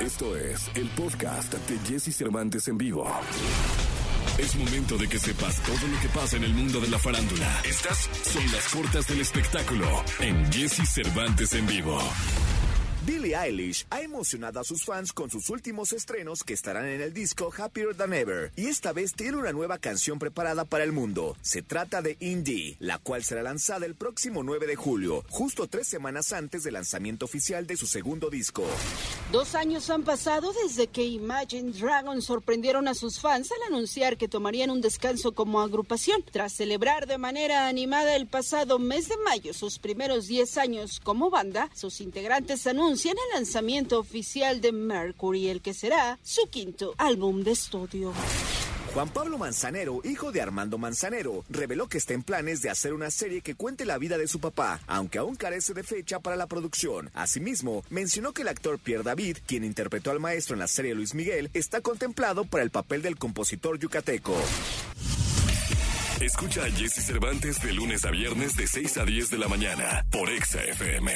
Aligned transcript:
Esto 0.00 0.34
es 0.34 0.70
el 0.76 0.88
podcast 0.90 1.52
de 1.52 1.78
Jesse 1.86 2.16
Cervantes 2.16 2.68
en 2.68 2.78
vivo. 2.78 3.06
Es 4.38 4.56
momento 4.56 4.96
de 4.96 5.06
que 5.06 5.18
sepas 5.18 5.60
todo 5.62 5.86
lo 5.88 6.00
que 6.00 6.08
pasa 6.08 6.38
en 6.38 6.44
el 6.44 6.54
mundo 6.54 6.80
de 6.80 6.88
la 6.88 6.98
farándula. 6.98 7.60
Estas 7.68 8.08
son 8.22 8.42
las 8.50 8.68
cortas 8.68 9.06
del 9.06 9.20
espectáculo 9.20 9.86
en 10.20 10.50
Jesse 10.50 10.88
Cervantes 10.88 11.52
en 11.52 11.66
vivo. 11.66 11.98
Billie 13.06 13.34
Eilish 13.34 13.86
ha 13.88 14.02
emocionado 14.02 14.60
a 14.60 14.64
sus 14.64 14.84
fans 14.84 15.14
con 15.14 15.30
sus 15.30 15.48
últimos 15.48 15.94
estrenos 15.94 16.44
que 16.44 16.52
estarán 16.52 16.86
en 16.86 17.00
el 17.00 17.14
disco 17.14 17.50
Happier 17.56 17.94
Than 17.96 18.12
Ever 18.12 18.52
y 18.56 18.66
esta 18.66 18.92
vez 18.92 19.14
tiene 19.14 19.38
una 19.38 19.52
nueva 19.52 19.78
canción 19.78 20.18
preparada 20.18 20.66
para 20.66 20.84
el 20.84 20.92
mundo. 20.92 21.34
Se 21.40 21.62
trata 21.62 22.02
de 22.02 22.18
Indie, 22.20 22.76
la 22.78 22.98
cual 22.98 23.24
será 23.24 23.42
lanzada 23.42 23.86
el 23.86 23.94
próximo 23.94 24.42
9 24.42 24.66
de 24.66 24.76
julio, 24.76 25.24
justo 25.30 25.66
tres 25.66 25.88
semanas 25.88 26.34
antes 26.34 26.62
del 26.62 26.74
lanzamiento 26.74 27.24
oficial 27.24 27.66
de 27.66 27.78
su 27.78 27.86
segundo 27.86 28.28
disco. 28.28 28.64
Dos 29.32 29.54
años 29.54 29.88
han 29.88 30.02
pasado 30.02 30.52
desde 30.62 30.86
que 30.86 31.04
Imagine 31.04 31.72
Dragons 31.72 32.26
sorprendieron 32.26 32.86
a 32.86 32.92
sus 32.92 33.18
fans 33.18 33.50
al 33.50 33.72
anunciar 33.72 34.18
que 34.18 34.28
tomarían 34.28 34.70
un 34.70 34.82
descanso 34.82 35.32
como 35.32 35.62
agrupación. 35.62 36.22
Tras 36.30 36.52
celebrar 36.52 37.06
de 37.06 37.16
manera 37.16 37.66
animada 37.66 38.14
el 38.14 38.26
pasado 38.26 38.78
mes 38.78 39.08
de 39.08 39.16
mayo 39.24 39.54
sus 39.54 39.78
primeros 39.78 40.26
10 40.26 40.58
años 40.58 41.00
como 41.02 41.30
banda, 41.30 41.70
sus 41.74 42.02
integrantes 42.02 42.66
anuncian 42.66 42.89
anuncian 42.90 43.14
el 43.28 43.34
lanzamiento 43.36 44.00
oficial 44.00 44.60
de 44.60 44.72
Mercury, 44.72 45.46
el 45.46 45.62
que 45.62 45.74
será 45.74 46.18
su 46.24 46.48
quinto 46.50 46.92
álbum 46.98 47.44
de 47.44 47.52
estudio. 47.52 48.12
Juan 48.92 49.08
Pablo 49.10 49.38
Manzanero, 49.38 50.00
hijo 50.02 50.32
de 50.32 50.40
Armando 50.40 50.76
Manzanero, 50.76 51.44
reveló 51.48 51.88
que 51.88 51.98
está 51.98 52.14
en 52.14 52.24
planes 52.24 52.62
de 52.62 52.68
hacer 52.68 52.92
una 52.92 53.12
serie 53.12 53.42
que 53.42 53.54
cuente 53.54 53.84
la 53.84 53.96
vida 53.96 54.18
de 54.18 54.26
su 54.26 54.40
papá, 54.40 54.80
aunque 54.88 55.18
aún 55.18 55.36
carece 55.36 55.72
de 55.72 55.84
fecha 55.84 56.18
para 56.18 56.34
la 56.34 56.48
producción. 56.48 57.12
Asimismo, 57.14 57.84
mencionó 57.90 58.32
que 58.32 58.42
el 58.42 58.48
actor 58.48 58.80
Pierre 58.80 59.04
David, 59.04 59.38
quien 59.46 59.62
interpretó 59.62 60.10
al 60.10 60.18
maestro 60.18 60.54
en 60.54 60.60
la 60.60 60.66
serie 60.66 60.96
Luis 60.96 61.14
Miguel, 61.14 61.48
está 61.54 61.82
contemplado 61.82 62.44
para 62.44 62.64
el 62.64 62.70
papel 62.70 63.02
del 63.02 63.18
compositor 63.18 63.78
yucateco. 63.78 64.34
Escucha 66.20 66.64
a 66.64 66.70
Jesse 66.72 67.06
Cervantes 67.06 67.62
de 67.62 67.72
lunes 67.72 68.04
a 68.04 68.10
viernes 68.10 68.56
de 68.56 68.66
6 68.66 68.98
a 68.98 69.04
10 69.04 69.30
de 69.30 69.38
la 69.38 69.46
mañana 69.46 70.04
por 70.10 70.28
Exa 70.28 70.60
FM. 70.64 71.12